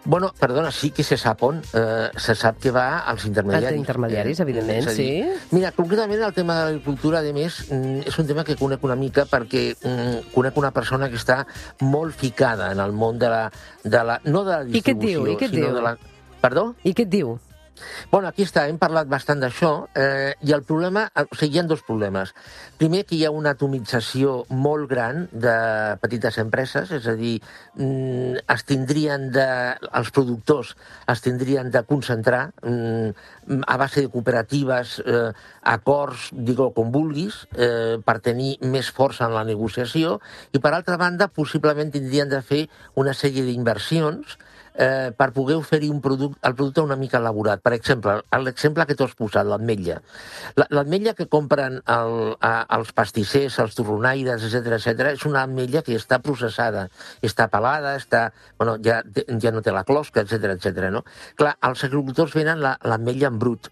Bueno, 0.09 0.33
perdona, 0.39 0.71
sí 0.71 0.89
que 0.89 1.03
se 1.03 1.17
sap 1.17 1.43
on. 1.43 1.61
Eh, 1.71 2.09
se 2.17 2.33
sap 2.33 2.57
que 2.57 2.71
va 2.73 3.05
als 3.05 3.27
intermediaris. 3.27 3.75
Els 3.75 3.77
intermediaris, 3.77 4.39
eh, 4.39 4.43
evidentment, 4.47 4.87
dir, 4.87 4.95
sí. 4.95 5.49
Mira, 5.51 5.69
concretament 5.71 6.23
el 6.25 6.33
tema 6.33 6.55
de 6.57 6.63
l'agricultura, 6.65 7.19
a 7.19 7.33
més, 7.35 7.59
mm, 7.69 8.07
és 8.09 8.17
un 8.17 8.25
tema 8.25 8.43
que 8.43 8.55
conec 8.57 8.83
una 8.83 8.95
mica 8.95 9.27
perquè 9.29 9.75
mm, 9.77 10.33
conec 10.33 10.57
una 10.57 10.71
persona 10.71 11.11
que 11.13 11.15
està 11.21 11.45
molt 11.81 12.17
ficada 12.17 12.71
en 12.71 12.79
el 12.79 12.91
món 12.91 13.19
de 13.19 13.29
la... 13.29 13.51
De 13.83 14.03
la 14.03 14.19
no 14.25 14.43
de 14.43 14.51
la 14.51 14.63
distribució, 14.63 14.81
I 14.81 14.81
què 14.81 14.95
et 14.97 15.05
diu? 15.05 15.27
I 15.27 15.37
què 15.37 15.45
et 15.45 15.55
diu? 15.59 15.75
De 15.77 15.85
la... 15.85 15.95
Perdó? 16.41 16.73
I 16.83 16.95
què 16.95 17.05
et 17.05 17.13
diu? 17.13 17.37
Bueno, 18.11 18.29
aquí 18.29 18.45
està, 18.47 18.65
hem 18.69 18.79
parlat 18.81 19.09
bastant 19.11 19.41
d'això, 19.43 19.71
eh, 19.95 20.33
i 20.41 20.53
el 20.55 20.63
problema, 20.63 21.07
o 21.15 21.35
sigui, 21.35 21.57
hi 21.57 21.59
ha 21.61 21.65
dos 21.69 21.83
problemes. 21.87 22.33
Primer, 22.77 23.05
que 23.05 23.15
hi 23.17 23.25
ha 23.25 23.31
una 23.35 23.53
atomització 23.55 24.45
molt 24.49 24.89
gran 24.89 25.27
de 25.31 25.55
petites 26.01 26.37
empreses, 26.41 26.91
és 26.95 27.07
a 27.07 27.15
dir, 27.19 27.39
mm, 27.75 28.45
es 28.55 28.65
tindrien 28.65 29.29
de, 29.31 29.47
els 29.93 30.11
productors 30.11 30.75
es 31.07 31.21
tindrien 31.21 31.71
de 31.71 31.83
concentrar 31.83 32.51
mm, 32.61 33.63
a 33.67 33.77
base 33.77 34.01
de 34.01 34.09
cooperatives, 34.09 34.99
eh, 35.05 35.31
acords, 35.63 36.29
digue 36.33 36.69
com 36.75 36.91
vulguis, 36.91 37.47
eh, 37.55 37.97
per 38.05 38.19
tenir 38.25 38.57
més 38.61 38.91
força 38.91 39.25
en 39.25 39.33
la 39.33 39.45
negociació, 39.47 40.19
i 40.53 40.59
per 40.59 40.73
altra 40.73 40.97
banda, 40.97 41.27
possiblement 41.27 41.91
tindrien 41.91 42.29
de 42.29 42.41
fer 42.41 42.63
una 42.95 43.13
sèrie 43.13 43.45
d'inversions 43.47 44.37
eh, 44.79 45.11
per 45.17 45.33
poder 45.35 45.57
oferir 45.59 45.89
un 45.91 45.99
producte, 46.01 46.39
el 46.47 46.55
producte 46.55 46.81
una 46.81 46.95
mica 46.95 47.19
elaborat. 47.19 47.59
Per 47.61 47.73
exemple, 47.75 48.15
l'exemple 48.45 48.85
que 48.87 48.95
tu 48.95 49.03
has 49.03 49.15
posat, 49.19 49.45
l'ametlla. 49.45 49.97
La- 50.55 50.67
L'ametlla 50.79 51.13
que 51.17 51.27
compren 51.27 51.81
el, 51.85 52.13
a, 52.39 52.53
els 52.77 52.93
pastissers, 52.95 53.59
els 53.59 53.75
torronaires, 53.75 54.45
etc 54.47 54.77
etc, 54.79 55.09
és 55.13 55.25
una 55.27 55.43
ametlla 55.43 55.83
que 55.83 55.97
està 55.99 56.21
processada, 56.23 56.87
està 57.21 57.49
pelada, 57.51 57.97
està, 57.99 58.29
bueno, 58.57 58.77
ja, 58.85 59.01
ja 59.43 59.51
no 59.51 59.61
té 59.65 59.73
la 59.75 59.83
closca, 59.83 60.23
etc 60.23 60.55
etc. 60.55 60.87
no? 60.95 61.03
Clar, 61.35 61.57
els 61.69 61.83
agricultors 61.89 62.33
venen 62.39 62.63
la- 62.63 62.77
l'ametlla 62.87 63.27
en 63.33 63.39
brut, 63.39 63.67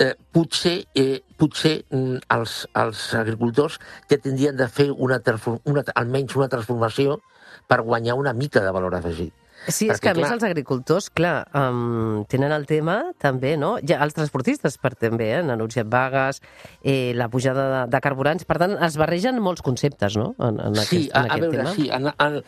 eh, 0.00 0.14
potser, 0.32 0.80
eh, 0.98 1.20
potser 1.38 1.84
mm, 1.90 2.24
els, 2.34 2.66
els 2.74 3.04
agricultors 3.14 3.78
ja 4.10 4.18
tindrien 4.18 4.56
de 4.58 4.66
fer 4.68 4.90
una, 4.90 5.20
una, 5.64 5.84
almenys 5.94 6.34
una 6.40 6.48
transformació 6.48 7.20
per 7.68 7.82
guanyar 7.86 8.16
una 8.18 8.32
mica 8.34 8.64
de 8.64 8.72
valor 8.74 8.96
afegit. 8.98 9.34
Sí, 9.68 9.88
és 9.90 9.98
Perquè, 9.98 10.00
que 10.00 10.08
a 10.10 10.14
més 10.14 10.24
clar- 10.24 10.34
els 10.38 10.44
agricultors, 10.48 11.10
clar, 11.10 11.46
um, 11.54 12.24
tenen 12.32 12.52
el 12.52 12.64
tema 12.66 13.12
també, 13.18 13.56
no? 13.60 13.74
Ja, 13.86 13.98
els 14.04 14.14
transportistes 14.16 14.78
per 14.80 14.94
també 14.96 15.30
eh, 15.34 15.36
han 15.42 15.50
anunciat 15.50 15.86
vagues, 15.92 16.40
eh, 16.82 17.12
la 17.14 17.28
pujada 17.28 17.66
de, 17.84 17.90
de 17.92 18.00
carburants, 18.00 18.44
per 18.48 18.56
tant, 18.62 18.78
es 18.82 18.96
barregen 18.96 19.38
molts 19.42 19.60
conceptes, 19.62 20.16
no?, 20.16 20.34
en, 20.38 20.60
en 20.60 20.74
Sí, 20.80 21.08
aquest, 21.10 21.14
a, 21.14 21.20
en 21.20 21.30
a 21.30 21.34
aquest 21.34 21.42
veure, 21.44 21.58
tema. 21.58 21.74
sí, 21.74 21.88
en, 21.92 22.06
en, 22.16 22.42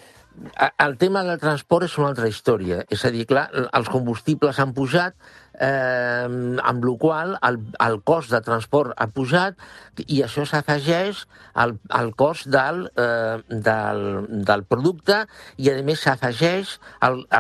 a- 0.57 0.73
el 0.87 0.97
tema 0.97 1.23
del 1.29 1.39
transport 1.39 1.85
és 1.85 1.99
una 1.99 2.09
altra 2.09 2.29
història. 2.29 2.85
És 2.89 3.05
a 3.05 3.11
dir, 3.13 3.27
clar, 3.29 3.51
els 3.73 3.89
combustibles 3.93 4.59
han 4.59 4.73
pujat, 4.73 5.13
eh, 5.59 6.59
amb 6.63 6.85
la 6.85 6.97
qual 6.99 7.37
el, 7.43 7.59
el 7.85 8.01
cost 8.07 8.33
de 8.33 8.41
transport 8.45 8.95
ha 8.97 9.09
pujat 9.13 9.59
i 10.07 10.23
això 10.25 10.45
s'afegeix 10.49 11.27
al, 11.61 11.75
al 11.93 12.13
cost 12.17 12.49
del, 12.53 12.87
eh, 12.97 13.39
del, 13.49 14.03
del 14.49 14.65
producte 14.69 15.23
i, 15.59 15.69
a 15.71 15.77
més, 15.85 16.01
s'afegeix 16.01 16.79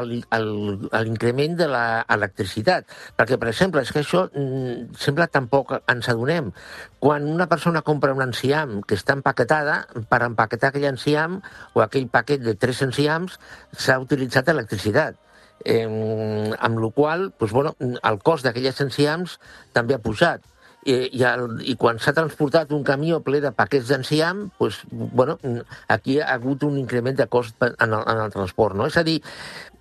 l'increment 0.02 1.57
de 1.59 1.69
l'electricitat. 1.73 2.88
Perquè, 3.16 3.38
per 3.40 3.50
exemple, 3.52 3.83
és 3.83 3.92
que 3.95 4.02
això 4.04 4.26
mm, 4.28 4.92
sempre 5.00 5.28
tampoc 5.33 5.75
ens 5.81 6.11
adonem. 6.12 6.52
Quan 7.02 7.26
una 7.26 7.49
persona 7.50 7.83
compra 7.83 8.14
un 8.14 8.23
enciam 8.25 8.81
que 8.87 8.99
està 8.99 9.16
empaquetada, 9.16 9.83
per 10.11 10.23
empaquetar 10.28 10.71
aquell 10.71 10.90
enciam 10.92 11.40
o 11.75 11.83
aquell 11.85 12.09
paquet 12.12 12.45
de 12.45 12.54
tres 12.54 12.83
enciams 12.85 13.38
s'ha 13.73 13.99
utilitzat 14.02 14.52
electricitat. 14.52 15.16
Eh, 15.64 15.85
amb 16.59 16.81
la 16.83 16.90
qual 16.95 17.28
doncs, 17.38 17.52
bueno, 17.52 17.75
el 17.81 18.19
cost 18.26 18.47
d'aquells 18.47 18.81
enciams 18.85 19.38
també 19.76 19.95
ha 19.97 20.02
pujat. 20.02 20.42
I, 20.83 20.97
i, 21.14 21.21
el, 21.23 21.61
i 21.62 21.76
quan 21.78 22.00
s'ha 22.02 22.14
transportat 22.16 22.73
un 22.75 22.83
camió 22.83 23.21
ple 23.23 23.38
de 23.45 23.52
paquets 23.54 23.87
d'enciam, 23.87 24.49
doncs, 24.59 24.81
bueno, 24.90 25.37
aquí 25.87 26.19
ha 26.19 26.33
hagut 26.35 26.64
un 26.66 26.81
increment 26.81 27.19
de 27.21 27.28
cost 27.31 27.54
en 27.62 27.92
el, 27.92 28.00
en 28.00 28.23
el 28.25 28.33
transport. 28.35 28.75
No? 28.75 28.88
És 28.90 28.99
a 28.99 29.04
dir, 29.07 29.21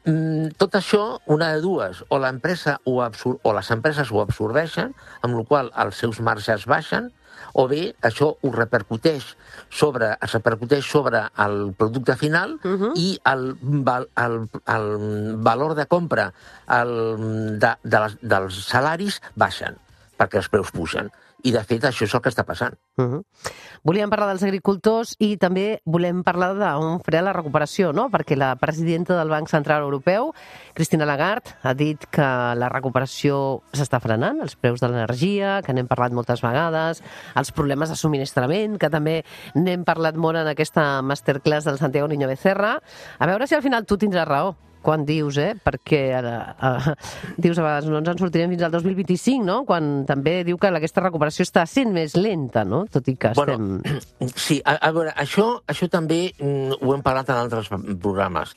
mm, 0.05 0.53
tot 0.61 0.77
això, 0.77 1.17
una 1.25 1.49
de 1.55 1.63
dues, 1.65 2.03
o 2.09 2.21
l'empresa 2.21 2.77
o 2.85 3.01
les 3.01 3.73
empreses 3.73 4.13
ho 4.13 4.21
absorbeixen, 4.21 4.93
amb 5.25 5.39
la 5.39 5.47
qual 5.49 5.73
els 5.85 5.97
seus 6.05 6.21
marges 6.21 6.69
baixen, 6.69 7.09
o 7.53 7.67
bé 7.67 7.93
això 8.01 8.35
ho 8.41 8.51
repercuteix 8.51 9.35
sobre, 9.69 10.17
es 10.21 10.33
repercuteix 10.33 10.85
sobre 10.85 11.23
el 11.45 11.73
producte 11.77 12.15
final 12.15 12.59
uh 12.63 12.75
-huh. 12.77 12.91
i 12.95 13.19
el, 13.25 13.57
val- 13.61 14.09
el, 14.15 14.47
el 14.67 15.35
valor 15.37 15.75
de 15.75 15.85
compra 15.85 16.33
el, 16.67 17.59
de, 17.59 17.73
de 17.83 17.99
les, 17.99 18.17
dels 18.21 18.65
salaris 18.67 19.21
baixen, 19.35 19.75
perquè 20.17 20.37
els 20.37 20.49
preus 20.49 20.71
pugen. 20.71 21.11
I, 21.43 21.51
de 21.51 21.61
fet, 21.65 21.83
això 21.87 22.05
és 22.05 22.13
el 22.13 22.21
que 22.21 22.29
està 22.29 22.43
passant. 22.45 22.75
Uh 22.97 23.05
-huh. 23.05 23.21
Volíem 23.83 24.09
parlar 24.09 24.27
dels 24.29 24.43
agricultors 24.43 25.15
i 25.19 25.37
també 25.37 25.81
volem 25.85 26.23
parlar 26.23 26.53
d'on 26.55 26.99
farà 27.01 27.21
la 27.21 27.33
recuperació, 27.33 27.91
no? 27.93 28.09
perquè 28.09 28.35
la 28.35 28.55
presidenta 28.55 29.17
del 29.17 29.29
Banc 29.29 29.49
Central 29.49 29.81
Europeu, 29.81 30.33
Cristina 30.73 31.05
Lagarde, 31.05 31.51
ha 31.63 31.73
dit 31.73 32.05
que 32.11 32.21
la 32.55 32.69
recuperació 32.69 33.63
s'està 33.73 33.99
frenant, 33.99 34.39
els 34.41 34.55
preus 34.55 34.79
de 34.79 34.87
l'energia, 34.87 35.61
que 35.61 35.73
n'hem 35.73 35.87
parlat 35.87 36.11
moltes 36.11 36.41
vegades, 36.41 37.01
els 37.35 37.51
problemes 37.51 37.89
de 37.89 37.95
subministrament, 37.95 38.77
que 38.77 38.89
també 38.89 39.23
n'hem 39.55 39.83
parlat 39.83 40.15
molt 40.15 40.37
en 40.37 40.47
aquesta 40.47 41.01
masterclass 41.01 41.65
del 41.65 41.77
Santiago 41.77 42.07
Niño 42.07 42.27
Becerra. 42.27 42.81
A 43.19 43.25
veure 43.25 43.47
si 43.47 43.55
al 43.55 43.63
final 43.63 43.85
tu 43.85 43.97
tindràs 43.97 44.27
raó 44.27 44.55
quan 44.83 45.05
dius, 45.07 45.37
eh? 45.41 45.53
Perquè 45.55 46.01
ara, 46.17 46.35
eh, 46.57 46.93
dius 47.41 47.59
a 47.59 47.65
vegades 47.65 47.89
no 47.91 47.99
ens 48.01 48.11
en 48.11 48.21
sortirem 48.21 48.51
fins 48.53 48.65
al 48.67 48.73
2025, 48.73 49.45
no? 49.45 49.61
Quan 49.69 50.05
també 50.09 50.41
diu 50.47 50.59
que 50.61 50.71
aquesta 50.71 51.03
recuperació 51.05 51.45
està 51.47 51.65
sent 51.69 51.93
més 51.95 52.15
lenta, 52.17 52.65
no? 52.67 52.83
Tot 52.91 53.07
i 53.11 53.15
que 53.15 53.33
estem... 53.35 53.81
Sí, 54.41 54.59
a, 54.65 54.75
a 54.87 54.91
veure, 54.95 55.11
això, 55.19 55.45
això 55.69 55.87
també 55.91 56.31
mm, 56.31 56.81
ho 56.81 56.93
hem 56.95 57.03
parlat 57.05 57.29
en 57.31 57.39
altres 57.41 57.69
programes. 58.01 58.53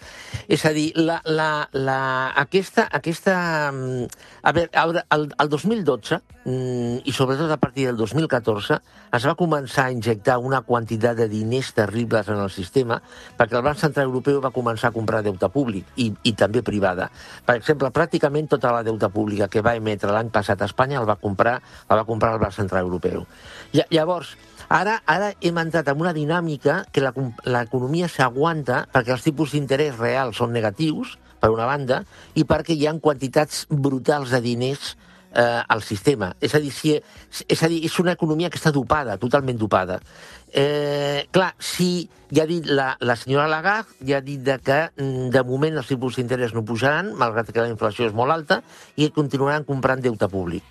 És 0.48 0.64
a 0.68 0.72
dir, 0.76 0.90
la, 0.96 1.20
la, 1.24 1.68
la, 1.72 2.00
aquesta... 2.44 2.88
aquesta 2.92 3.36
mm, 3.72 4.06
a 4.44 4.52
veure, 4.56 4.70
a 4.72 4.86
veure 4.88 5.04
el, 5.16 5.28
el 5.40 5.52
2012, 5.52 6.20
mm, 6.44 7.04
i 7.04 7.14
sobretot 7.16 7.50
a 7.50 7.60
partir 7.60 7.88
del 7.88 7.98
2014, 8.00 8.80
es 9.14 9.26
va 9.28 9.36
començar 9.38 9.88
a 9.88 9.94
injectar 9.94 10.38
una 10.42 10.62
quantitat 10.66 11.16
de 11.18 11.28
diners 11.30 11.72
terribles 11.74 12.28
en 12.28 12.40
el 12.42 12.50
sistema 12.50 13.00
perquè 13.38 13.58
el 13.58 13.64
Banc 13.66 13.78
Central 13.80 14.10
Europeu 14.10 14.40
va 14.42 14.52
començar 14.54 14.90
a 14.90 14.96
comprar 14.96 15.22
deute 15.24 15.48
públic 15.54 15.86
i, 15.96 16.10
i 16.22 16.32
també 16.32 16.62
privada. 16.62 17.10
Per 17.44 17.56
exemple, 17.58 17.90
pràcticament 17.90 18.48
tota 18.48 18.72
la 18.72 18.82
deuta 18.86 19.08
pública 19.08 19.48
que 19.48 19.62
va 19.62 19.74
emetre 19.76 20.12
l'any 20.12 20.30
passat 20.30 20.62
a 20.62 20.68
Espanya 20.70 21.00
el 21.00 21.08
va 21.08 21.16
comprar, 21.16 21.60
la 21.90 21.96
va 21.96 22.04
comprar 22.04 22.34
el 22.34 22.40
Banc 22.40 22.52
Central 22.54 22.84
Europeu. 22.86 23.26
Lla- 23.72 23.88
Llavors, 23.90 24.36
Ara, 24.68 25.02
ara 25.04 25.34
hem 25.44 25.58
entrat 25.60 25.88
en 25.92 26.00
una 26.00 26.14
dinàmica 26.16 26.86
que 26.90 27.02
l'economia 27.04 28.08
s'aguanta 28.08 28.86
perquè 28.90 29.12
els 29.12 29.22
tipus 29.22 29.52
d'interès 29.52 29.98
reals 29.98 30.38
són 30.40 30.54
negatius, 30.56 31.18
per 31.38 31.50
una 31.52 31.66
banda, 31.68 32.04
i 32.34 32.46
perquè 32.48 32.72
hi 32.72 32.86
ha 32.88 32.94
quantitats 32.98 33.66
brutals 33.68 34.30
de 34.32 34.40
diners 34.40 34.94
eh, 35.34 35.62
al 35.68 35.82
sistema. 35.82 36.32
És 36.40 36.54
a, 36.54 36.60
dir, 36.62 36.72
si, 36.72 36.94
és 37.48 37.62
a 37.62 37.70
dir, 37.70 37.82
és 37.86 37.98
una 38.00 38.14
economia 38.14 38.50
que 38.50 38.60
està 38.60 38.72
dopada, 38.74 39.18
totalment 39.20 39.58
dopada. 39.58 39.98
Eh, 40.54 41.26
clar, 41.34 41.52
si 41.58 42.06
ja 42.30 42.44
ha 42.44 42.50
dit 42.50 42.66
la, 42.70 42.92
la 43.02 43.16
senyora 43.18 43.48
Lagarde, 43.50 43.98
ja 44.06 44.20
ha 44.20 44.24
dit 44.24 44.42
de 44.46 44.58
que 44.62 44.78
mm, 44.94 45.28
de 45.34 45.42
moment 45.46 45.80
els 45.82 45.90
tipus 45.90 46.18
d'interès 46.18 46.54
no 46.54 46.64
pujaran, 46.66 47.12
malgrat 47.18 47.50
que 47.50 47.62
la 47.62 47.72
inflació 47.72 48.06
és 48.08 48.14
molt 48.14 48.34
alta, 48.34 48.62
i 48.96 49.10
continuaran 49.14 49.66
comprant 49.66 50.02
deute 50.04 50.30
públic. 50.30 50.62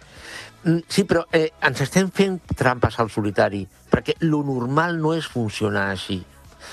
Mm, 0.63 0.88
Sí, 0.88 1.03
però 1.03 1.25
eh, 1.36 1.50
ens 1.62 1.84
estem 1.84 2.10
fent 2.15 2.39
trampes 2.55 3.00
al 3.00 3.12
solitari, 3.12 3.65
perquè 3.91 4.15
lo 4.24 4.41
normal 4.48 4.98
no 5.01 5.13
és 5.17 5.27
funcionar 5.27 5.89
així. 5.91 6.22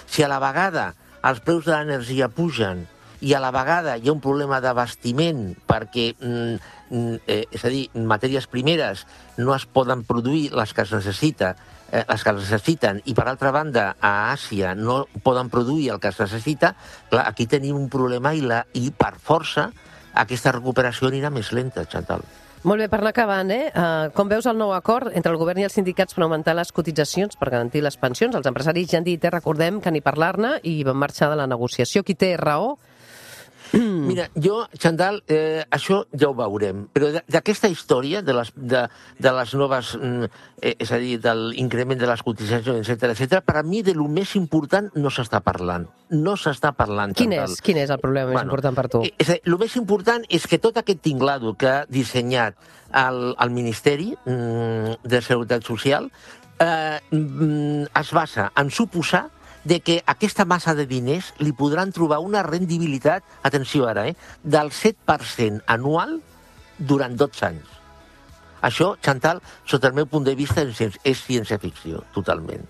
Si 0.06 0.22
a 0.22 0.30
la 0.30 0.38
vegada 0.42 0.92
els 1.26 1.42
preus 1.44 1.66
de 1.66 1.74
l'energia 1.74 2.30
pugen 2.32 2.86
i 3.20 3.34
a 3.34 3.40
la 3.40 3.52
vegada 3.52 3.96
hi 3.98 4.08
ha 4.08 4.14
un 4.14 4.22
problema 4.24 4.60
d'abastiment 4.64 5.54
perquè, 5.68 6.14
mm, 6.18 6.54
mm, 6.90 7.18
eh, 7.26 7.44
és 7.50 7.64
a 7.64 7.72
dir, 7.72 7.88
matèries 7.94 8.46
primeres 8.46 9.06
no 9.36 9.54
es 9.54 9.66
poden 9.66 10.04
produir 10.04 10.50
les 10.56 10.72
que 10.74 10.82
es 10.82 10.92
necessita, 10.92 11.54
eh, 11.92 12.04
les 12.08 12.24
que 12.24 12.30
es 12.30 12.36
necessiten, 12.36 13.02
i 13.04 13.14
per 13.14 13.28
altra 13.28 13.50
banda 13.50 13.96
a 14.00 14.32
Àsia 14.32 14.74
no 14.74 15.06
poden 15.22 15.50
produir 15.50 15.90
el 15.90 16.00
que 16.00 16.08
es 16.08 16.20
necessita, 16.20 16.74
clar, 17.10 17.28
aquí 17.28 17.46
tenim 17.46 17.76
un 17.76 17.88
problema 17.88 18.34
i, 18.34 18.40
la, 18.40 18.64
i 18.72 18.90
per 18.90 19.14
força 19.18 19.70
aquesta 20.14 20.52
recuperació 20.52 21.08
anirà 21.08 21.30
més 21.30 21.52
lenta, 21.52 21.84
Chantal. 21.84 22.24
Molt 22.62 22.82
bé, 22.82 22.90
per 22.92 22.98
anar 23.00 23.14
acabant, 23.14 23.48
eh? 23.54 23.70
Uh, 23.72 24.10
com 24.12 24.28
veus 24.28 24.44
el 24.44 24.58
nou 24.60 24.74
acord 24.76 25.14
entre 25.16 25.32
el 25.32 25.38
govern 25.40 25.62
i 25.62 25.64
els 25.64 25.72
sindicats 25.72 26.12
per 26.12 26.26
augmentar 26.26 26.52
les 26.58 26.72
cotitzacions 26.76 27.38
per 27.40 27.48
garantir 27.48 27.80
les 27.80 27.96
pensions? 27.96 28.36
Els 28.36 28.48
empresaris 28.50 28.90
ja 28.90 28.98
han 28.98 29.06
dit, 29.06 29.22
eh, 29.24 29.30
recordem, 29.32 29.78
que 29.80 29.90
ni 29.90 30.02
parlar-ne 30.04 30.58
i 30.68 30.82
van 30.84 30.98
marxar 31.00 31.30
de 31.30 31.38
la 31.40 31.46
negociació. 31.48 32.04
Qui 32.04 32.18
té 32.20 32.34
raó? 32.36 32.76
Mira, 34.10 34.28
jo, 34.34 34.64
Xandall, 34.78 35.20
eh, 35.30 35.62
això 35.70 36.02
ja 36.16 36.30
ho 36.30 36.34
veurem, 36.34 36.86
però 36.92 37.10
d'aquesta 37.30 37.70
història 37.70 38.22
de 38.22 38.34
les, 38.34 38.50
de, 38.56 38.82
de 39.18 39.32
les 39.36 39.54
noves, 39.54 39.92
mm, 39.98 40.30
eh, 40.62 40.74
és 40.78 40.92
a 40.92 40.98
dir, 41.02 41.18
de 41.22 41.34
l'increment 41.38 42.00
de 42.00 42.08
les 42.10 42.24
cotitzacions, 42.26 42.88
etc 42.88 43.12
etc, 43.14 43.40
per 43.46 43.58
a 43.60 43.64
mi 43.66 43.82
de 43.86 43.94
lo 43.94 44.08
més 44.10 44.34
important 44.38 44.90
no 44.96 45.12
s'està 45.12 45.42
parlant. 45.44 45.86
No 46.10 46.34
s'està 46.40 46.72
parlant, 46.74 47.14
Quin 47.14 47.30
Chantal. 47.30 47.54
és, 47.54 47.62
quin 47.62 47.78
és 47.78 47.90
el 47.90 48.02
problema 48.02 48.34
més 48.34 48.42
important 48.48 48.74
per 48.74 48.88
tu? 48.90 49.04
Eh, 49.06 49.14
És 49.20 49.28
a 49.30 49.38
dir, 49.38 49.42
el 49.46 49.58
més 49.60 49.76
important 49.78 50.26
és 50.28 50.46
que 50.46 50.58
tot 50.58 50.76
aquest 50.80 51.02
tinglado 51.04 51.54
que 51.54 51.68
ha 51.68 51.80
dissenyat 51.88 52.56
el, 52.92 53.34
el 53.38 53.50
Ministeri 53.54 54.14
mm, 54.24 55.02
de 55.06 55.22
Seguretat 55.22 55.62
Social 55.66 56.10
eh, 56.58 56.98
mm, 57.10 57.92
es 58.00 58.10
basa 58.12 58.50
en 58.56 58.70
suposar 58.70 59.28
de 59.64 59.80
que 59.80 60.02
aquesta 60.06 60.44
massa 60.44 60.74
de 60.74 60.86
diners 60.86 61.34
li 61.38 61.52
podran 61.52 61.92
trobar 61.92 62.20
una 62.20 62.42
rendibilitat, 62.42 63.24
atenció 63.42 63.88
ara, 63.88 64.08
eh, 64.08 64.16
del 64.42 64.72
7% 64.72 65.62
anual 65.66 66.22
durant 66.78 67.16
12 67.16 67.46
anys. 67.46 67.66
Això, 68.62 68.96
Chantal, 69.00 69.40
sota 69.64 69.88
el 69.88 69.94
meu 69.94 70.06
punt 70.06 70.24
de 70.24 70.34
vista, 70.34 70.62
és 70.62 70.76
ciència- 70.76 71.00
és 71.04 71.18
ciència-ficció, 71.26 72.04
totalment. 72.12 72.66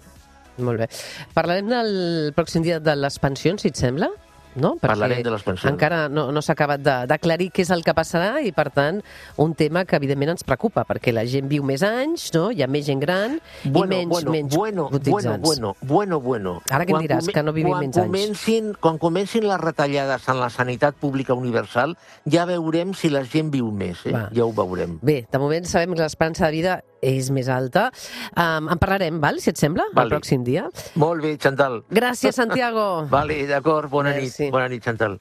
Molt 0.59 0.79
bé. 0.79 0.89
Parlarem 1.35 1.73
el 1.73 2.33
pròxim 2.37 2.63
dia 2.63 2.79
de 2.81 2.95
les 2.97 3.19
pensions, 3.19 3.63
si 3.63 3.69
et 3.69 3.77
sembla? 3.77 4.11
No? 4.57 4.77
Parlarem 4.81 5.23
de 5.23 5.31
les 5.31 5.43
pensions. 5.43 5.71
encara 5.73 6.09
no, 6.09 6.31
no 6.33 6.43
s'ha 6.43 6.53
acabat 6.53 6.81
de- 6.81 7.07
d'aclarir 7.07 7.51
què 7.53 7.63
és 7.63 7.71
el 7.71 7.85
que 7.85 7.95
passarà 7.95 8.41
i, 8.43 8.53
per 8.53 8.71
tant, 8.71 9.03
un 9.37 9.55
tema 9.55 9.85
que 9.85 9.97
evidentment 9.97 10.31
ens 10.35 10.45
preocupa, 10.45 10.85
perquè 10.85 11.13
la 11.13 11.25
gent 11.27 11.49
viu 11.49 11.63
més 11.63 11.83
anys, 11.83 12.33
no? 12.35 12.51
hi 12.51 12.63
ha 12.63 12.67
més 12.67 12.87
gent 12.87 13.01
gran 13.01 13.39
Bueno, 13.65 13.87
i 13.95 13.97
menys, 13.97 14.11
bueno, 14.11 14.31
menys 14.31 14.57
bueno, 14.57 14.83
bueno, 14.89 14.99
cotitzants. 14.99 15.47
bueno, 15.47 15.77
bueno, 15.83 16.21
bueno. 16.21 16.63
Ara 16.71 16.85
què 16.85 16.91
Quan 16.97 17.03
diràs, 17.07 17.29
que 17.33 17.43
no 17.43 17.53
vivim 17.53 17.71
quan 17.73 17.81
menys 17.87 17.97
anys? 17.99 18.07
comencin, 18.11 18.75
Quan 18.81 18.99
comencin 18.99 19.47
les 19.47 19.61
retallades 19.61 20.29
en 20.29 20.41
la 20.41 20.51
sanitat 20.51 20.95
pública 20.97 21.35
universal, 21.35 21.97
ja 22.27 22.45
veurem 22.47 22.95
si 22.95 23.09
la 23.11 23.25
gent 23.25 23.51
viu 23.51 23.71
més, 23.71 24.05
eh? 24.07 24.13
Va. 24.13 24.29
Ja 24.35 24.45
ho 24.45 24.53
veurem. 24.53 24.99
Bé, 25.03 25.27
de 25.31 25.39
moment 25.39 25.65
sabem 25.65 25.95
que 25.95 26.03
l'esperança 26.03 26.47
de 26.47 26.53
vida 26.53 26.81
és 27.03 27.31
més 27.35 27.49
alta. 27.49 27.89
Um, 28.37 28.69
en 28.71 28.79
parlarem, 28.79 29.21
val, 29.21 29.41
si 29.41 29.51
et 29.51 29.57
sembla, 29.61 29.89
el 29.91 29.97
Vale. 29.97 30.15
pròxim 30.15 30.45
dia. 30.45 30.69
Molt 31.01 31.23
bé, 31.25 31.37
Chantal. 31.39 31.83
Gràcies, 31.91 32.37
Santiago. 32.37 33.07
Vale, 33.11 33.47
d'acord, 33.49 33.91
bona 33.91 34.11
Merci. 34.11 34.45
nit. 34.45 34.53
Bona 34.53 34.69
nit, 34.69 34.85
Chantal. 34.85 35.19